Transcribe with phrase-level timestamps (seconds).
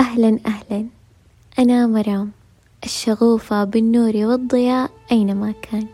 [0.00, 0.86] أهلا أهلا.
[1.58, 2.30] أنا مرام
[2.84, 5.86] الشغوفة بالنور والضياء أينما كان.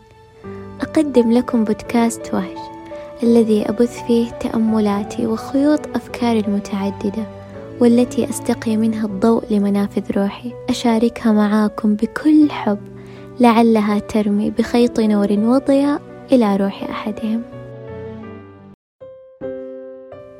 [0.81, 2.57] أقدم لكم بودكاست وهج
[3.23, 7.27] الذي أبث فيه تأملاتي وخيوط أفكاري المتعددة
[7.81, 10.53] والتي أستقي منها الضوء لمنافذ روحي.
[10.69, 12.79] أشاركها معاكم بكل حب
[13.39, 16.01] لعلها ترمي بخيط نور وضياء
[16.31, 17.56] إلى روح أحدهم.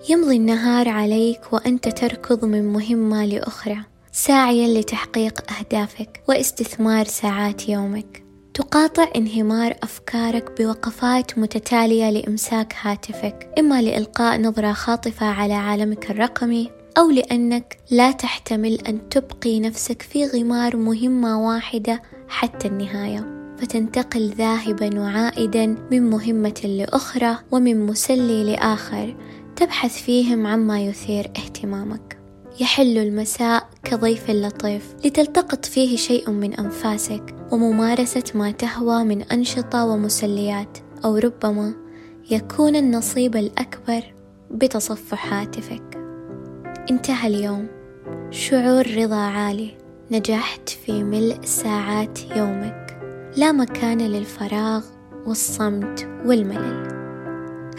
[0.09, 3.77] يمضي النهار عليك وأنت تركض من مهمة لأخرى
[4.11, 8.23] ساعيا لتحقيق أهدافك واستثمار ساعات يومك.
[8.53, 17.11] تقاطع انهمار أفكارك بوقفات متتالية لإمساك هاتفك إما لإلقاء نظرة خاطفة على عالمك الرقمي أو
[17.11, 23.37] لأنك لا تحتمل أن تبقي نفسك في غمار مهمة واحدة حتى النهاية.
[23.57, 29.15] فتنتقل ذاهبا وعائدا من مهمة لأخرى ومن مسلي لآخر.
[29.57, 32.19] تبحث فيهم عما يثير اهتمامك.
[32.59, 40.77] يحل المساء كضيف لطيف لتلتقط فيه شيء من أنفاسك وممارسة ما تهوى من أنشطة ومسليات
[41.05, 41.73] أو ربما
[42.31, 44.01] يكون النصيب الأكبر
[44.51, 45.97] بتصفح هاتفك
[46.91, 47.67] انتهى اليوم.
[48.31, 49.77] شعور رضا عالي.
[50.11, 52.99] نجحت في ملء ساعات يومك.
[53.37, 54.85] لا مكان للفراغ
[55.25, 56.96] والصمت والملل.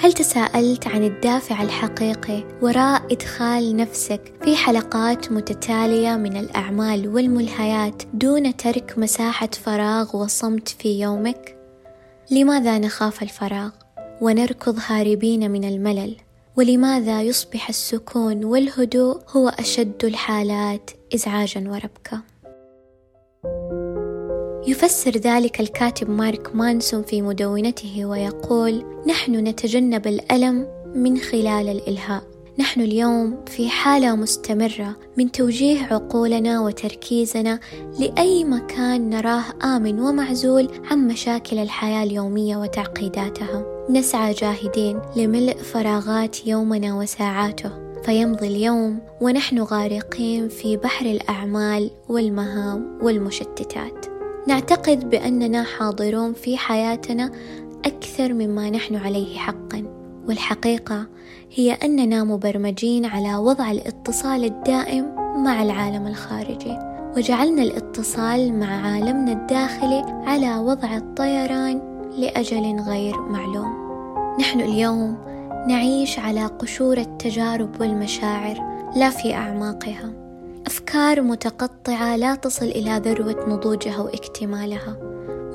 [0.01, 8.57] هل تساءلت عن الدافع الحقيقي وراء إدخال نفسك في حلقات متتالية من الأعمال والملهيات دون
[8.57, 11.57] ترك مساحة فراغ وصمت في يومك؟
[12.31, 13.71] لماذا نخاف الفراغ
[14.21, 16.17] ونركض هاربين من الملل؟
[16.57, 22.23] ولماذا يصبح السكون والهدوء هو أشد الحالات إزعاجا وربكة؟
[24.67, 32.23] يفسر ذلك الكاتب مارك مانسون في مدونته ويقول نحن نتجنب الألم من خلال الإلهاء.
[32.59, 37.61] نحن اليوم في حالة مستمرة من توجيه عقولنا وتركيزنا
[38.01, 43.87] لأي مكان نراه آمن ومعزول عن مشاكل الحياة اليومية وتعقيداتها.
[43.91, 47.71] نسعى جاهدين لملء فراغات يومنا وساعاته.
[48.03, 54.08] فيمضي اليوم ونحن غارقين في بحر الأعمال والمهام والمشتتات.
[54.49, 57.31] نعتقد بأننا حاضرون في حياتنا
[57.85, 59.85] أكثر مما نحن عليه حقا
[60.29, 61.07] والحقيقة
[61.55, 65.15] هي أننا مبرمجين على وضع الاتصال الدائم
[65.45, 66.79] مع العالم الخارجي
[67.17, 71.81] وجعلنا الاتصال مع عالمنا الداخلي على وضع الطيران
[72.19, 73.73] لأجل غير معلوم.
[74.41, 75.19] نحن اليوم
[75.69, 78.57] نعيش على قشور التجارب والمشاعر
[78.97, 80.28] لا في أعماقها.
[80.67, 84.97] أفكار متقطعة لا تصل إلى ذروة نضوجها واكتمالها.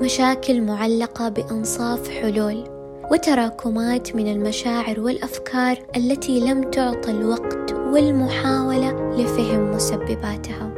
[0.02, 2.64] مشاكل معلقة بأنصاف حلول.
[3.12, 10.74] وتراكمات من المشاعر والأفكار التي لم تعطى الوقت والمحاولة لفهم مسبباتها.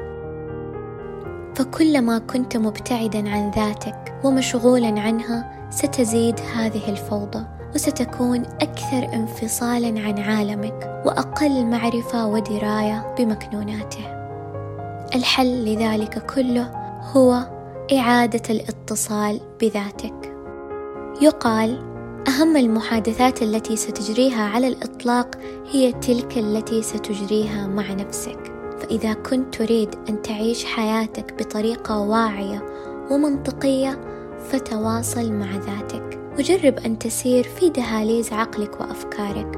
[1.54, 7.44] فكلما كنت مبتعدا عن ذاتك ومشغولا عنها ستزيد هذه الفوضى
[7.74, 14.15] وستكون أكثر انفصالا عن عالمك وأقل معرفة ودراية بمكنوناته.
[15.16, 16.70] الحل لذلك كله
[17.12, 17.46] هو
[17.92, 20.36] إعادة الاتصال بذاتك.
[21.22, 21.78] يقال:
[22.28, 25.38] أهم المحادثات التي ستجريها على الإطلاق
[25.70, 28.52] هي تلك التي ستجريها مع نفسك.
[28.78, 32.62] فإذا كنت تريد أن تعيش حياتك بطريقة واعية
[33.10, 34.00] ومنطقية
[34.48, 39.56] فتواصل مع ذاتك وجرب أن تسير في دهاليز عقلك وأفكارك.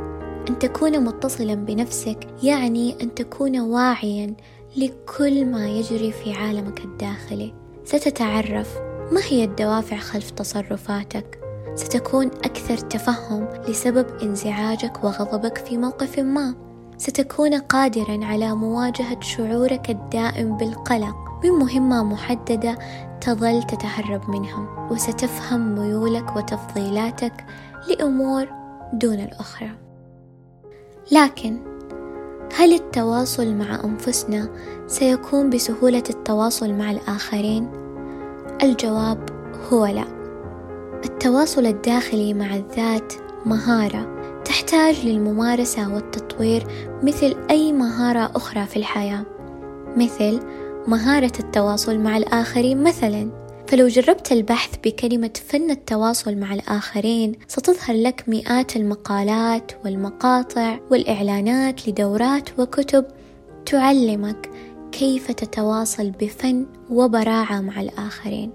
[0.48, 4.34] أن تكون متصلا بنفسك يعني أن تكون واعيا
[4.76, 7.54] لكل ما يجري في عالمك الداخلي.
[7.84, 8.78] ستتعرف.
[9.12, 11.38] ما هي الدوافع خلف تصرفاتك؟
[11.74, 16.54] ستكون أكثر تفهم لسبب انزعاجك وغضبك في موقف ما.
[16.98, 21.16] ستكون قادرا على مواجهة شعورك الدائم بالقلق.
[21.44, 22.78] من مهمة محددة
[23.20, 24.88] تظل تتهرب منها.
[24.90, 27.44] وستفهم ميولك وتفضيلاتك
[27.88, 28.48] لأمور
[28.92, 29.70] دون الأخرى.
[31.12, 31.67] لكن
[32.56, 34.48] هل التواصل مع أنفسنا
[34.86, 37.68] سيكون بسهولة التواصل مع الآخرين؟
[38.62, 39.18] الجواب
[39.72, 40.04] هو لا.
[41.04, 43.12] التواصل الداخلي مع الذات
[43.46, 46.64] مهارة تحتاج للممارسة والتطوير
[47.02, 49.24] مثل أي مهارة أخرى في الحياة،
[49.96, 50.40] مثل
[50.86, 53.47] مهارة التواصل مع الآخرين مثلاً.
[53.68, 62.58] فلو جربت البحث بكلمة فن التواصل مع الآخرين ستظهر لك مئات المقالات والمقاطع والإعلانات لدورات
[62.58, 63.04] وكتب
[63.66, 64.50] تعلمك
[64.92, 68.50] كيف تتواصل بفن وبراعة مع الآخرين.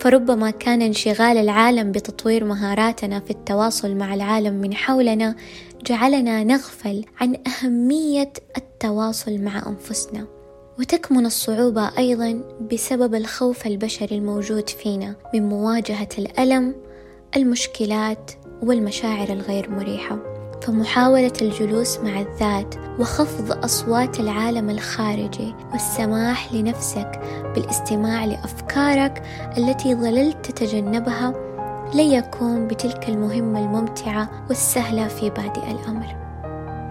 [0.00, 5.36] فربما كان انشغال العالم بتطوير مهاراتنا في التواصل مع العالم من حولنا
[5.86, 10.35] جعلنا نغفل عن أهمية التواصل مع أنفسنا.
[10.78, 12.40] وتكمن الصعوبة أيضا
[12.72, 16.74] بسبب الخوف البشري الموجود فينا من مواجهة الألم
[17.36, 18.30] المشكلات
[18.62, 20.18] والمشاعر الغير مريحة
[20.62, 27.20] فمحاولة الجلوس مع الذات وخفض أصوات العالم الخارجي والسماح لنفسك
[27.54, 29.22] بالاستماع لأفكارك
[29.58, 31.34] التي ظللت تتجنبها
[31.94, 36.16] لن يكون بتلك المهمة الممتعة والسهلة في بادئ الأمر.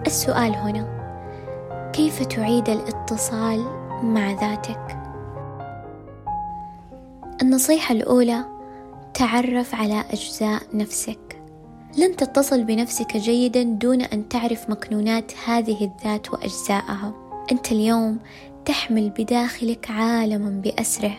[0.06, 0.96] السؤال هنا
[1.92, 2.68] كيف تعيد
[3.06, 3.64] الاتصال
[4.02, 4.96] مع ذاتك؟
[7.42, 8.44] النصيحة الأولى
[9.14, 11.42] تعرف على أجزاء نفسك.
[11.98, 17.12] لن تتصل بنفسك جيدا دون أن تعرف مكنونات هذه الذات وأجزائها
[17.52, 18.18] أنت اليوم
[18.64, 21.14] تحمل بداخلك عالما بأسره.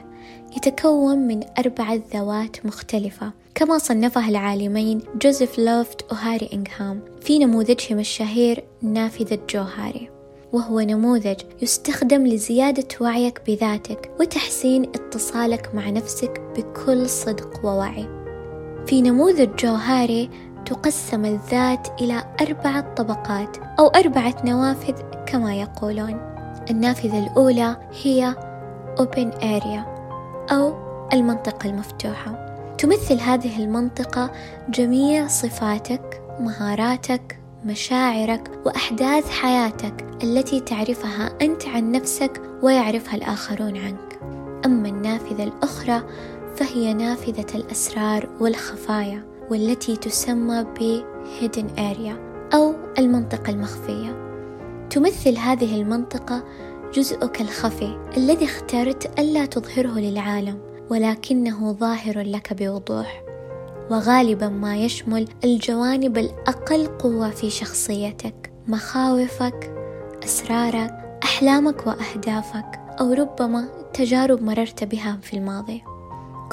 [0.58, 3.32] يتكون من أربعة ذوات مختلفة.
[3.56, 10.17] كما صنفها العالمين جوزيف لوفت وهاري إنغهام في نموذجهم الشهير نافذة جوهاري.
[10.54, 18.08] وهو نموذج يستخدم لزيادة وعيك بذاتك وتحسين اتصالك مع نفسك بكل صدق ووعي.
[18.86, 20.30] في نموذج جوهاري
[20.66, 24.96] تقسم الذات إلى أربعة طبقات أو أربعة نوافذ
[25.26, 26.20] كما يقولون.
[26.70, 28.36] النافذة الأولى هي
[29.00, 29.82] Open Area
[30.52, 30.74] أو
[31.14, 32.48] المنطقة المفتوحة.
[32.78, 34.32] تمثل هذه المنطقة
[34.70, 44.20] جميع صفاتك مهاراتك مشاعرك وأحداث حياتك التي تعرفها أنت عن نفسك ويعرفها الآخرون عنك.
[44.66, 46.04] أما النافذة الأخرى
[46.56, 51.02] فهي نافذة الأسرار والخفايا والتي تسمى ب
[51.40, 52.14] Hidden Area
[52.54, 54.28] أو المنطقة المخفية.
[54.90, 56.44] تمثل هذه المنطقة
[56.94, 60.60] جزءك الخفي الذي اخترت ألا تظهره للعالم
[60.90, 63.27] ولكنه ظاهر لك بوضوح.
[63.92, 68.52] وغالبا ما يشمل الجوانب الأقل قوة في شخصيتك.
[68.68, 69.74] مخاوفك
[70.24, 75.84] أسرارك أحلامك وأهدافك أو ربما تجارب مررت بها في الماضي.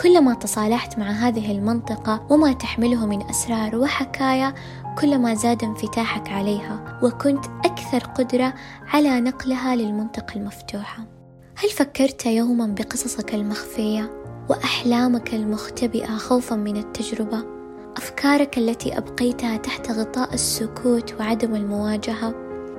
[0.02, 4.54] كلما تصالحت مع هذه المنطقة وما تحمله من أسرار وحكايا
[4.98, 8.54] كلما زاد انفتاحك عليها وكنت أكثر قدرة
[8.86, 11.04] على نقلها للمنطقة المفتوحة.
[11.56, 17.44] هل فكرت يوما بقصصك المخفية؟ وأحلامك المختبئة خوفا من التجربة؟
[17.96, 22.34] أفكارك التي أبقيتها تحت غطاء السكوت وعدم المواجهة.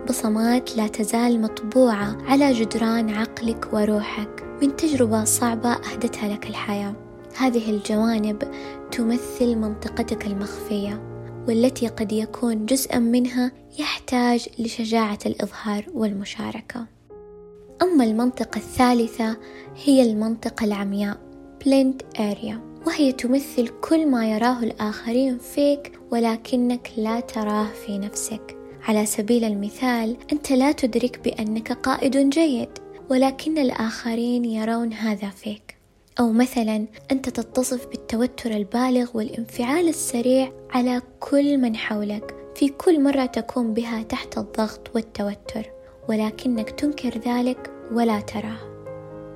[0.09, 4.43] بصمات لا تزال مطبوعة على جدران عقلك وروحك.
[4.61, 6.93] من تجربة صعبة أهدتها لك الحياة.
[7.37, 8.43] هذه الجوانب
[8.91, 11.01] تمثل منطقتك المخفية
[11.47, 16.85] والتي قد يكون جزءا منها يحتاج لشجاعة الإظهار والمشاركة.
[17.81, 19.37] أما المنطقة الثالثة
[19.83, 21.24] هي المنطقة العمياء.
[21.65, 22.55] Blind Area.
[22.87, 28.57] وهي تمثل كل ما يراه الآخرين فيك ولكنك لا تراه في نفسك.
[28.83, 32.69] على سبيل المثال أنت لا تدرك بأنك قائد جيد
[33.09, 35.77] ولكن الآخرين يرون هذا فيك.
[36.19, 42.35] أو مثلا أنت تتصف بالتوتر البالغ والانفعال السريع على كل من حولك.
[42.55, 45.69] في كل مرة تكون بها تحت الضغط والتوتر
[46.09, 48.59] ولكنك تنكر ذلك ولا تراه.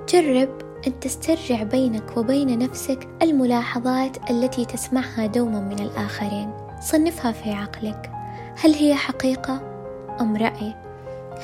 [0.10, 6.52] جرب أن تسترجع بينك وبين نفسك الملاحظات التي تسمعها دوما من الآخرين.
[6.82, 8.12] صنفها في عقلك.
[8.64, 9.62] هل هي حقيقة
[10.22, 10.76] أم رأي؟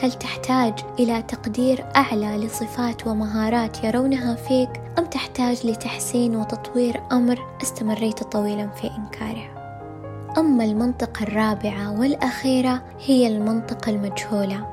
[0.02, 8.24] هل تحتاج إلى تقدير أعلى لصفات ومهارات يرونها فيك أم تحتاج لتحسين وتطوير أمر استمريت
[8.24, 9.56] طويلا في إنكاره؟
[10.38, 14.68] أما المنطقة الرابعة والأخيرة هي المنطقة المجهولة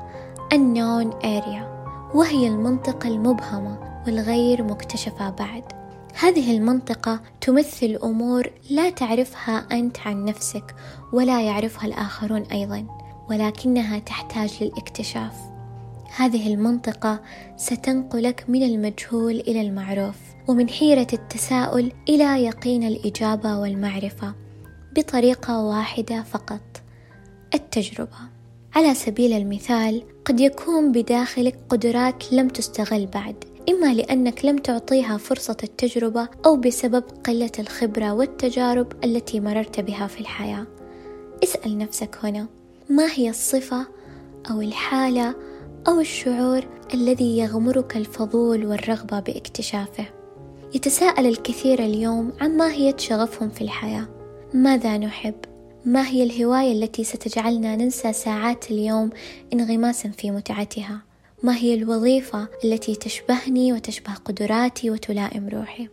[0.53, 1.63] unknown area
[2.15, 5.63] وهي المنطقة المبهمة والغير مكتشفة بعد.
[6.19, 10.75] هذه المنطقة تمثل أمور لا تعرفها أنت عن نفسك
[11.13, 12.85] ولا يعرفها الآخرون أيضا
[13.29, 15.33] ولكنها تحتاج للاكتشاف.
[16.15, 17.21] هذه المنطقة
[17.57, 20.15] ستنقلك من المجهول إلى المعروف
[20.47, 24.33] ومن حيرة التساؤل إلى يقين الإجابة والمعرفة
[24.95, 26.81] بطريقة واحدة فقط
[27.53, 28.17] التجربة.
[28.75, 33.35] على سبيل المثال قد يكون بداخلك قدرات لم تستغل بعد.
[33.69, 40.21] إما لأنك لم تعطيها فرصة التجربة أو بسبب قلة الخبرة والتجارب التي مررت بها في
[40.21, 40.67] الحياة.
[41.43, 42.47] اسأل نفسك هنا
[42.89, 43.87] ما هي الصفة
[44.51, 45.35] أو الحالة
[45.87, 50.05] أو الشعور الذي يغمرك الفضول والرغبة باكتشافه؟
[50.75, 54.07] يتساءل الكثير اليوم عن ماهية شغفهم في الحياة.
[54.53, 55.35] ماذا نحب؟
[55.85, 59.09] ما هي الهواية التي ستجعلنا ننسى ساعات اليوم
[59.53, 61.12] انغماسا في متعتها؟
[61.43, 65.89] ما هي الوظيفة التي تشبهني وتشبه قدراتي وتلائم روحي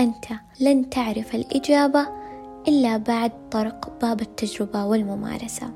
[0.00, 0.24] أنت
[0.60, 2.08] لن تعرف الإجابة
[2.68, 5.72] إلا بعد طرق باب التجربة والممارسة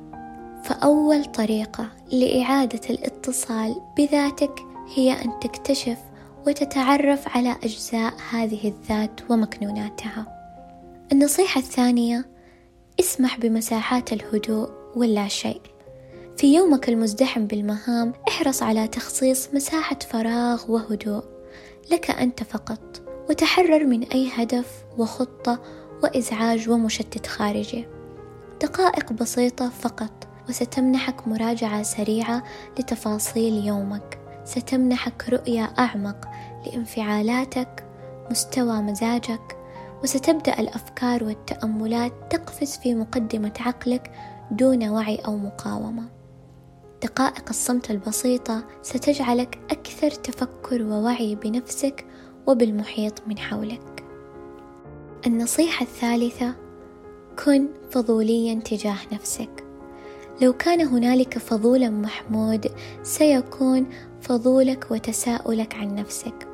[0.64, 4.52] فأول طريقة لإعادة الاتصال بذاتك
[4.94, 5.98] هي أن تكتشف
[6.46, 10.26] وتتعرف على أجزاء هذه الذات ومكنوناتها.
[11.12, 12.28] النصيحة الثانية
[13.00, 15.60] اسمح بمساحات الهدوء واللا شيء.
[16.38, 21.25] في يومك المزدحم بالمهام احرص على تخصيص مساحة فراغ وهدوء.
[21.92, 25.61] لك أنت فقط وتحرر من أي هدف وخطة
[26.02, 27.87] وإزعاج ومشتت خارجي.
[28.62, 32.42] دقائق بسيطة فقط وستمنحك مراجعة سريعة
[32.78, 34.18] لتفاصيل يومك.
[34.45, 36.28] ستمنحك رؤية أعمق
[36.66, 37.85] لانفعالاتك
[38.30, 39.57] مستوى مزاجك
[40.02, 44.11] وستبدأ الأفكار والتأملات تقفز في مقدمة عقلك
[44.50, 46.17] دون وعي أو مقاومة.
[47.02, 52.05] دقائق الصمت البسيطة ستجعلك أكثر تفكر ووعي بنفسك
[52.47, 54.05] وبالمحيط من حولك.
[55.26, 56.55] النصيحة الثالثة
[57.45, 59.64] كن فضوليا تجاه نفسك.
[60.43, 62.67] لو كان هنالك فضولا محمود
[63.02, 63.87] سيكون
[64.21, 66.49] فضولك وتساؤلك عن نفسك.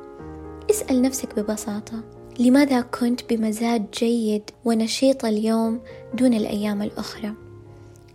[0.69, 2.03] اسأل نفسك ببساطة
[2.39, 5.81] لماذا كنت بمزاج جيد ونشيط اليوم
[6.13, 7.44] دون الأيام الأخرى؟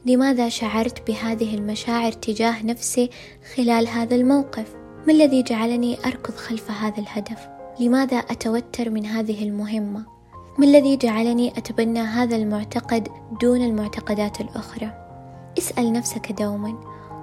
[0.07, 3.11] لماذا شعرت بهذه المشاعر تجاه نفسي
[3.57, 4.75] خلال هذا الموقف؟
[5.07, 7.49] ما الذي جعلني أركض خلف هذا الهدف؟
[7.80, 10.07] لماذا أتوتر من هذه المهمة؟
[10.59, 13.09] ما الذي جعلني أتبنى هذا المعتقد
[13.40, 14.92] دون المعتقدات الأخرى؟
[15.59, 16.80] اسأل نفسك دوما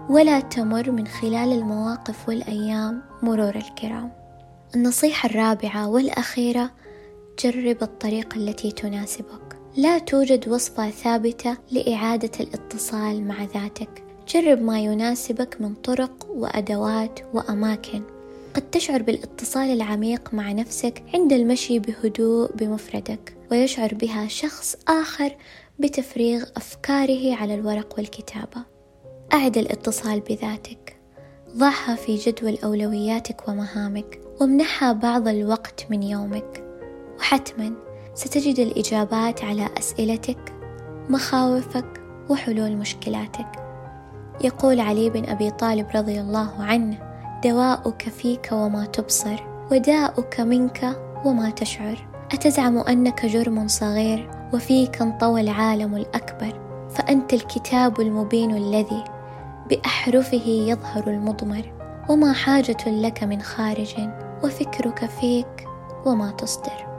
[0.09, 4.11] ولا تمر من خلال المواقف والأيام مرور الكرام.
[4.75, 6.71] النصيحة الرابعة والأخيرة
[7.43, 9.56] جرب الطريقة التي تناسبك.
[9.77, 14.03] لا توجد وصفة ثابتة لإعادة الاتصال مع ذاتك.
[14.27, 18.01] جرب ما يناسبك من طرق وأدوات وأماكن.
[18.53, 25.35] قد تشعر بالاتصال العميق مع نفسك عند المشي بهدوء بمفردك ويشعر بها شخص آخر
[25.79, 28.63] بتفريغ أفكاره على الورق والكتابة
[29.33, 30.97] أعد الاتصال بذاتك
[31.57, 36.63] ضعها في جدول أولوياتك ومهامك وامنحها بعض الوقت من يومك
[37.19, 37.86] وحتما
[38.17, 40.53] ستجد الإجابات على أسئلتك
[41.09, 43.47] مخاوفك وحلول مشكلاتك.
[44.41, 46.97] يقول علي بن أبي طالب رضي الله عنه
[47.43, 52.07] دواؤك فيك وما تبصر وداؤك منك وما تشعر.
[52.31, 56.59] أتزعم أنك جرم صغير وفيك انطوى العالم الأكبر.
[56.89, 59.03] فأنت الكتاب المبين الذي
[59.69, 61.73] بأحرفه يظهر المضمر.
[62.09, 63.95] وما حاجة لك من خارج
[64.43, 65.67] وفكرك فيك
[66.05, 66.96] وما تصدر.